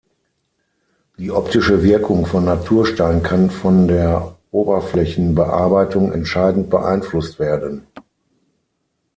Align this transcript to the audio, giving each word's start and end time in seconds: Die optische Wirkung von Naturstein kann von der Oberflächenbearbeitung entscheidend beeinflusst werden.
Die 1.19 1.29
optische 1.29 1.83
Wirkung 1.83 2.25
von 2.25 2.43
Naturstein 2.45 3.21
kann 3.21 3.51
von 3.51 3.87
der 3.87 4.35
Oberflächenbearbeitung 4.49 6.11
entscheidend 6.11 6.71
beeinflusst 6.71 7.37
werden. 7.37 7.85